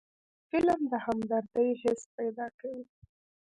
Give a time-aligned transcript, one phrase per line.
[0.51, 2.83] فلم د همدردۍ حس پیدا کوي